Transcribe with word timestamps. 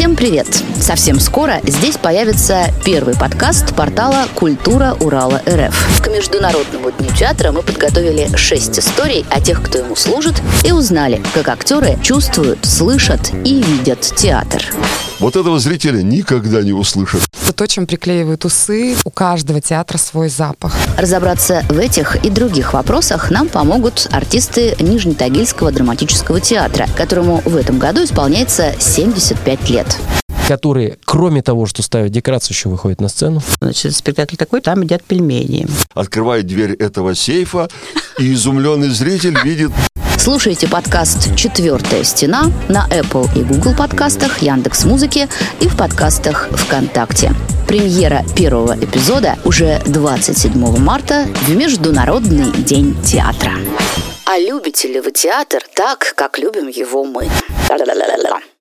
Всем 0.00 0.16
привет! 0.16 0.46
Совсем 0.80 1.20
скоро 1.20 1.60
здесь 1.62 1.98
появится 1.98 2.72
первый 2.86 3.14
подкаст 3.14 3.76
портала 3.76 4.28
«Культура 4.34 4.96
Урала 4.98 5.42
РФ». 5.46 6.00
К 6.02 6.08
Международному 6.08 6.90
дню 6.90 7.10
театра 7.14 7.52
мы 7.52 7.60
подготовили 7.60 8.34
шесть 8.34 8.78
историй 8.78 9.26
о 9.28 9.42
тех, 9.42 9.62
кто 9.62 9.76
ему 9.76 9.94
служит, 9.96 10.40
и 10.64 10.72
узнали, 10.72 11.20
как 11.34 11.48
актеры 11.48 11.98
чувствуют, 12.02 12.64
слышат 12.64 13.30
и 13.44 13.62
видят 13.62 14.00
театр. 14.00 14.64
Вот 15.20 15.36
этого 15.36 15.58
зрителя 15.58 16.00
никогда 16.00 16.62
не 16.62 16.72
услышат. 16.72 17.20
Это 17.44 17.52
то, 17.52 17.66
чем 17.66 17.86
приклеивают 17.86 18.46
усы. 18.46 18.96
У 19.04 19.10
каждого 19.10 19.60
театра 19.60 19.98
свой 19.98 20.30
запах. 20.30 20.74
Разобраться 20.96 21.62
в 21.68 21.78
этих 21.78 22.24
и 22.24 22.30
других 22.30 22.72
вопросах 22.72 23.30
нам 23.30 23.48
помогут 23.48 24.08
артисты 24.10 24.74
Нижнетагильского 24.80 25.72
драматического 25.72 26.40
театра, 26.40 26.88
которому 26.96 27.42
в 27.44 27.54
этом 27.54 27.78
году 27.78 28.02
исполняется 28.02 28.72
75 28.78 29.68
лет 29.70 29.98
которые, 30.48 30.98
кроме 31.04 31.42
того, 31.42 31.66
что 31.66 31.80
ставят 31.80 32.10
декорацию, 32.10 32.56
еще 32.56 32.68
выходят 32.68 33.00
на 33.00 33.08
сцену. 33.08 33.40
Значит, 33.60 33.94
спектакль 33.94 34.34
такой, 34.34 34.60
там 34.60 34.82
едят 34.82 35.04
пельмени. 35.04 35.68
Открывает 35.94 36.48
дверь 36.48 36.72
этого 36.72 37.14
сейфа, 37.14 37.68
и 38.18 38.32
изумленный 38.32 38.88
зритель 38.88 39.38
видит 39.44 39.70
Слушайте 40.22 40.68
подкаст 40.68 41.34
«Четвертая 41.34 42.04
стена» 42.04 42.52
на 42.68 42.86
Apple 42.90 43.26
и 43.34 43.42
Google 43.42 43.74
подкастах, 43.74 44.42
Яндекс 44.42 44.84
Музыки 44.84 45.30
и 45.62 45.66
в 45.66 45.78
подкастах 45.78 46.50
ВКонтакте. 46.50 47.32
Премьера 47.66 48.22
первого 48.36 48.76
эпизода 48.78 49.38
уже 49.46 49.80
27 49.86 50.76
марта 50.76 51.26
в 51.46 51.56
Международный 51.56 52.52
день 52.52 53.02
театра. 53.02 53.52
А 54.26 54.38
любите 54.38 54.88
ли 54.88 55.00
вы 55.00 55.10
театр 55.10 55.62
так, 55.74 56.12
как 56.14 56.38
любим 56.38 56.68
его 56.68 57.02
мы? 57.04 57.26